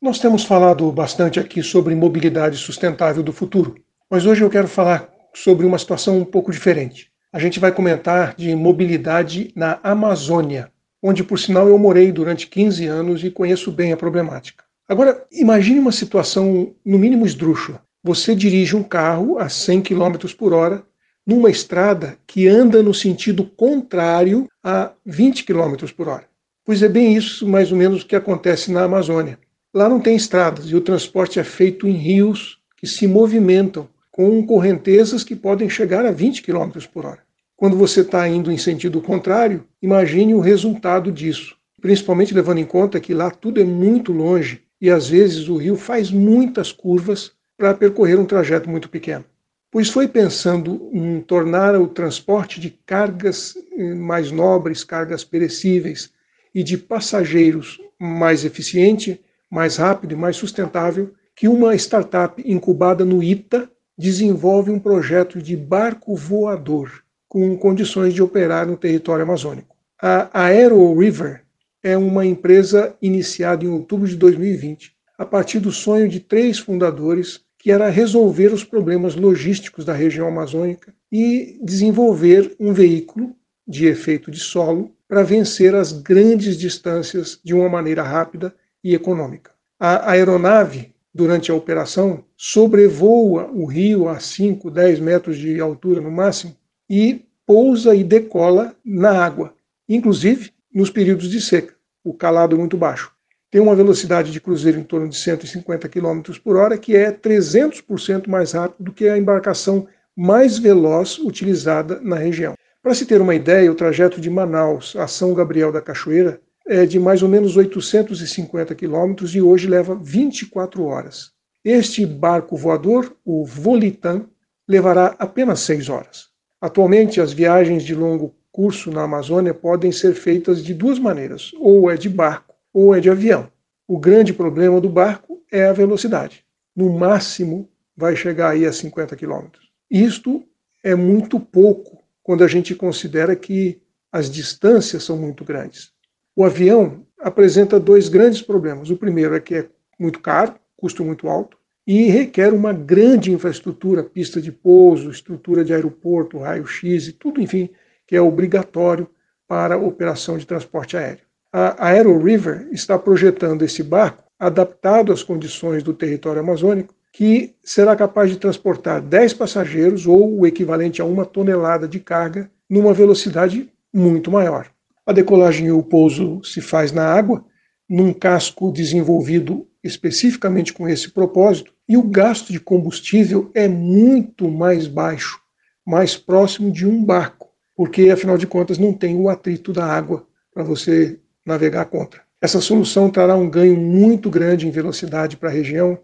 Nós 0.00 0.20
temos 0.20 0.44
falado 0.44 0.92
bastante 0.92 1.40
aqui 1.40 1.60
sobre 1.60 1.92
mobilidade 1.92 2.56
sustentável 2.56 3.20
do 3.20 3.32
futuro, 3.32 3.74
mas 4.08 4.26
hoje 4.26 4.44
eu 4.44 4.48
quero 4.48 4.68
falar 4.68 5.10
sobre 5.34 5.66
uma 5.66 5.76
situação 5.76 6.18
um 6.18 6.24
pouco 6.24 6.52
diferente. 6.52 7.10
A 7.32 7.38
gente 7.40 7.58
vai 7.58 7.72
comentar 7.72 8.36
de 8.36 8.54
mobilidade 8.54 9.50
na 9.56 9.80
Amazônia, 9.82 10.70
onde, 11.02 11.24
por 11.24 11.36
sinal, 11.36 11.66
eu 11.66 11.76
morei 11.76 12.12
durante 12.12 12.46
15 12.46 12.86
anos 12.86 13.24
e 13.24 13.30
conheço 13.30 13.72
bem 13.72 13.92
a 13.92 13.96
problemática. 13.96 14.62
Agora, 14.88 15.26
imagine 15.32 15.80
uma 15.80 15.90
situação, 15.90 16.76
no 16.86 16.96
mínimo 16.96 17.26
esdrúxula. 17.26 17.82
Você 18.00 18.36
dirige 18.36 18.76
um 18.76 18.84
carro 18.84 19.40
a 19.40 19.48
100 19.48 19.82
km 19.82 20.32
por 20.38 20.52
hora 20.52 20.84
numa 21.26 21.50
estrada 21.50 22.16
que 22.24 22.46
anda 22.46 22.84
no 22.84 22.94
sentido 22.94 23.44
contrário 23.44 24.46
a 24.62 24.92
20 25.04 25.42
km 25.42 25.74
por 25.96 26.06
hora. 26.06 26.28
Pois 26.64 26.84
é 26.84 26.88
bem 26.88 27.16
isso, 27.16 27.48
mais 27.48 27.72
ou 27.72 27.76
menos, 27.76 28.04
que 28.04 28.14
acontece 28.14 28.70
na 28.70 28.84
Amazônia. 28.84 29.40
Lá 29.78 29.88
não 29.88 30.00
tem 30.00 30.16
estradas 30.16 30.64
e 30.68 30.74
o 30.74 30.80
transporte 30.80 31.38
é 31.38 31.44
feito 31.44 31.86
em 31.86 31.92
rios 31.92 32.58
que 32.76 32.84
se 32.84 33.06
movimentam 33.06 33.88
com 34.10 34.44
correntezas 34.44 35.22
que 35.22 35.36
podem 35.36 35.70
chegar 35.70 36.04
a 36.04 36.10
20 36.10 36.42
km 36.42 36.84
por 36.92 37.06
hora. 37.06 37.20
Quando 37.56 37.76
você 37.76 38.00
está 38.00 38.26
indo 38.28 38.50
em 38.50 38.58
sentido 38.58 39.00
contrário, 39.00 39.64
imagine 39.80 40.34
o 40.34 40.40
resultado 40.40 41.12
disso, 41.12 41.54
principalmente 41.80 42.34
levando 42.34 42.58
em 42.58 42.64
conta 42.64 42.98
que 42.98 43.14
lá 43.14 43.30
tudo 43.30 43.60
é 43.60 43.64
muito 43.64 44.10
longe 44.10 44.62
e 44.80 44.90
às 44.90 45.08
vezes 45.08 45.48
o 45.48 45.56
rio 45.56 45.76
faz 45.76 46.10
muitas 46.10 46.72
curvas 46.72 47.30
para 47.56 47.72
percorrer 47.72 48.18
um 48.18 48.26
trajeto 48.26 48.68
muito 48.68 48.88
pequeno. 48.88 49.24
Pois 49.70 49.88
foi 49.88 50.08
pensando 50.08 50.90
em 50.92 51.20
tornar 51.20 51.76
o 51.80 51.86
transporte 51.86 52.58
de 52.58 52.70
cargas 52.84 53.54
eh, 53.76 53.94
mais 53.94 54.32
nobres, 54.32 54.82
cargas 54.82 55.22
perecíveis 55.22 56.10
e 56.52 56.64
de 56.64 56.76
passageiros 56.76 57.80
mais 57.96 58.44
eficiente 58.44 59.20
mais 59.50 59.76
rápido 59.76 60.12
e 60.12 60.16
mais 60.16 60.36
sustentável 60.36 61.12
que 61.34 61.48
uma 61.48 61.74
startup 61.74 62.42
incubada 62.44 63.04
no 63.04 63.22
ITA 63.22 63.70
desenvolve 63.96 64.70
um 64.70 64.78
projeto 64.78 65.40
de 65.40 65.56
barco 65.56 66.14
voador 66.14 67.02
com 67.28 67.56
condições 67.56 68.14
de 68.14 68.22
operar 68.22 68.66
no 68.66 68.76
território 68.76 69.24
amazônico. 69.24 69.76
A 70.00 70.28
Aero 70.44 70.96
River 70.98 71.42
é 71.82 71.96
uma 71.96 72.24
empresa 72.24 72.96
iniciada 73.02 73.64
em 73.64 73.68
outubro 73.68 74.08
de 74.08 74.16
2020, 74.16 74.92
a 75.18 75.26
partir 75.26 75.58
do 75.58 75.72
sonho 75.72 76.08
de 76.08 76.20
três 76.20 76.58
fundadores, 76.58 77.40
que 77.58 77.70
era 77.70 77.88
resolver 77.88 78.52
os 78.52 78.62
problemas 78.62 79.16
logísticos 79.16 79.84
da 79.84 79.92
região 79.92 80.28
amazônica 80.28 80.94
e 81.10 81.58
desenvolver 81.62 82.54
um 82.58 82.72
veículo 82.72 83.34
de 83.66 83.86
efeito 83.86 84.30
de 84.30 84.38
solo 84.38 84.94
para 85.08 85.22
vencer 85.22 85.74
as 85.74 85.92
grandes 85.92 86.56
distâncias 86.56 87.40
de 87.44 87.54
uma 87.54 87.68
maneira 87.68 88.02
rápida 88.02 88.54
e 88.88 88.94
econômica. 88.94 89.50
A 89.78 90.12
aeronave, 90.12 90.94
durante 91.12 91.50
a 91.50 91.54
operação, 91.54 92.24
sobrevoa 92.36 93.50
o 93.52 93.66
rio 93.66 94.08
a 94.08 94.18
5, 94.18 94.70
10 94.70 95.00
metros 95.00 95.36
de 95.36 95.60
altura 95.60 96.00
no 96.00 96.10
máximo 96.10 96.56
e 96.88 97.26
pousa 97.46 97.94
e 97.94 98.02
decola 98.02 98.74
na 98.84 99.22
água, 99.22 99.52
inclusive 99.86 100.52
nos 100.74 100.90
períodos 100.90 101.30
de 101.30 101.40
seca, 101.40 101.74
o 102.02 102.14
calado 102.14 102.56
é 102.56 102.58
muito 102.58 102.78
baixo. 102.78 103.12
Tem 103.50 103.60
uma 103.60 103.76
velocidade 103.76 104.32
de 104.32 104.40
cruzeiro 104.40 104.78
em 104.78 104.84
torno 104.84 105.08
de 105.08 105.16
150 105.16 105.88
km 105.88 106.20
por 106.42 106.56
hora, 106.56 106.78
que 106.78 106.96
é 106.96 107.10
300% 107.12 108.26
mais 108.26 108.52
rápido 108.52 108.84
do 108.84 108.92
que 108.92 109.08
a 109.08 109.18
embarcação 109.18 109.86
mais 110.16 110.58
veloz 110.58 111.18
utilizada 111.18 112.00
na 112.00 112.16
região. 112.16 112.54
Para 112.82 112.94
se 112.94 113.06
ter 113.06 113.20
uma 113.20 113.34
ideia, 113.34 113.70
o 113.70 113.74
trajeto 113.74 114.20
de 114.20 114.30
Manaus 114.30 114.96
a 114.96 115.06
São 115.06 115.34
Gabriel 115.34 115.72
da 115.72 115.80
Cachoeira 115.80 116.40
é 116.68 116.84
de 116.84 116.98
mais 116.98 117.22
ou 117.22 117.28
menos 117.28 117.56
850 117.56 118.74
quilômetros 118.74 119.34
e 119.34 119.40
hoje 119.40 119.66
leva 119.66 119.94
24 119.94 120.84
horas. 120.84 121.32
Este 121.64 122.04
barco 122.04 122.56
voador, 122.56 123.16
o 123.24 123.44
Volitan, 123.44 124.26
levará 124.68 125.16
apenas 125.18 125.60
6 125.60 125.88
horas. 125.88 126.28
Atualmente, 126.60 127.20
as 127.20 127.32
viagens 127.32 127.82
de 127.82 127.94
longo 127.94 128.34
curso 128.52 128.90
na 128.90 129.04
Amazônia 129.04 129.54
podem 129.54 129.90
ser 129.90 130.14
feitas 130.14 130.62
de 130.62 130.74
duas 130.74 130.98
maneiras, 130.98 131.52
ou 131.58 131.90
é 131.90 131.96
de 131.96 132.08
barco 132.08 132.54
ou 132.72 132.94
é 132.94 133.00
de 133.00 133.08
avião. 133.08 133.50
O 133.86 133.98
grande 133.98 134.34
problema 134.34 134.78
do 134.80 134.90
barco 134.90 135.42
é 135.50 135.64
a 135.64 135.72
velocidade. 135.72 136.44
No 136.76 136.92
máximo, 136.92 137.68
vai 137.96 138.14
chegar 138.14 138.50
aí 138.50 138.66
a 138.66 138.72
50 138.72 139.16
km. 139.16 139.46
Isto 139.90 140.44
é 140.84 140.94
muito 140.94 141.40
pouco 141.40 142.02
quando 142.22 142.44
a 142.44 142.48
gente 142.48 142.74
considera 142.74 143.34
que 143.34 143.80
as 144.12 144.30
distâncias 144.30 145.02
são 145.02 145.16
muito 145.16 145.44
grandes. 145.44 145.92
O 146.38 146.44
avião 146.44 147.04
apresenta 147.18 147.80
dois 147.80 148.08
grandes 148.08 148.40
problemas. 148.40 148.90
O 148.90 148.96
primeiro 148.96 149.34
é 149.34 149.40
que 149.40 149.56
é 149.56 149.66
muito 149.98 150.20
caro, 150.20 150.54
custo 150.76 151.04
muito 151.04 151.26
alto, 151.26 151.58
e 151.84 152.04
requer 152.04 152.52
uma 152.52 152.72
grande 152.72 153.32
infraestrutura, 153.32 154.04
pista 154.04 154.40
de 154.40 154.52
pouso, 154.52 155.10
estrutura 155.10 155.64
de 155.64 155.74
aeroporto, 155.74 156.38
raio-x 156.38 157.08
e 157.08 157.12
tudo, 157.12 157.40
enfim, 157.40 157.68
que 158.06 158.14
é 158.14 158.22
obrigatório 158.22 159.10
para 159.48 159.76
operação 159.76 160.38
de 160.38 160.46
transporte 160.46 160.96
aéreo. 160.96 161.24
A 161.52 161.88
Aero 161.88 162.16
River 162.22 162.68
está 162.70 162.96
projetando 162.96 163.64
esse 163.64 163.82
barco 163.82 164.22
adaptado 164.38 165.12
às 165.12 165.24
condições 165.24 165.82
do 165.82 165.92
território 165.92 166.40
amazônico, 166.40 166.94
que 167.12 167.56
será 167.64 167.96
capaz 167.96 168.30
de 168.30 168.38
transportar 168.38 169.02
10 169.02 169.34
passageiros 169.34 170.06
ou 170.06 170.38
o 170.38 170.46
equivalente 170.46 171.02
a 171.02 171.04
uma 171.04 171.24
tonelada 171.24 171.88
de 171.88 171.98
carga 171.98 172.48
numa 172.70 172.94
velocidade 172.94 173.68
muito 173.92 174.30
maior. 174.30 174.70
A 175.08 175.12
decolagem 175.14 175.68
e 175.68 175.72
o 175.72 175.82
pouso 175.82 176.44
se 176.44 176.60
faz 176.60 176.92
na 176.92 177.02
água, 177.02 177.42
num 177.88 178.12
casco 178.12 178.70
desenvolvido 178.70 179.66
especificamente 179.82 180.70
com 180.70 180.86
esse 180.86 181.10
propósito, 181.10 181.72
e 181.88 181.96
o 181.96 182.02
gasto 182.02 182.52
de 182.52 182.60
combustível 182.60 183.50
é 183.54 183.66
muito 183.66 184.50
mais 184.50 184.86
baixo, 184.86 185.40
mais 185.82 186.14
próximo 186.14 186.70
de 186.70 186.86
um 186.86 187.02
barco, 187.02 187.48
porque 187.74 188.10
afinal 188.10 188.36
de 188.36 188.46
contas 188.46 188.76
não 188.76 188.92
tem 188.92 189.16
o 189.16 189.30
atrito 189.30 189.72
da 189.72 189.86
água 189.86 190.26
para 190.52 190.62
você 190.62 191.18
navegar 191.42 191.86
contra. 191.86 192.20
Essa 192.38 192.60
solução 192.60 193.08
trará 193.08 193.34
um 193.34 193.48
ganho 193.48 193.78
muito 193.78 194.28
grande 194.28 194.68
em 194.68 194.70
velocidade 194.70 195.38
para 195.38 195.48
a 195.48 195.52
região 195.52 195.98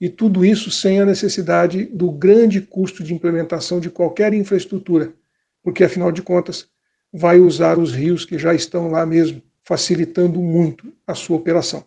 e 0.00 0.08
tudo 0.08 0.46
isso 0.46 0.70
sem 0.70 0.98
a 0.98 1.04
necessidade 1.04 1.84
do 1.84 2.10
grande 2.10 2.62
custo 2.62 3.04
de 3.04 3.12
implementação 3.12 3.80
de 3.80 3.90
qualquer 3.90 4.32
infraestrutura, 4.32 5.12
porque 5.62 5.84
afinal 5.84 6.10
de 6.10 6.22
contas 6.22 6.74
vai 7.12 7.38
usar 7.38 7.78
os 7.78 7.92
rios 7.92 8.24
que 8.24 8.38
já 8.38 8.54
estão 8.54 8.90
lá 8.90 9.04
mesmo, 9.06 9.42
facilitando 9.64 10.40
muito 10.40 10.92
a 11.06 11.14
sua 11.14 11.36
operação. 11.36 11.84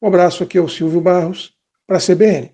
Um 0.00 0.08
abraço 0.08 0.42
aqui 0.42 0.58
ao 0.58 0.68
Silvio 0.68 1.00
Barros, 1.00 1.54
para 1.86 1.98
a 1.98 2.00
CBN. 2.00 2.52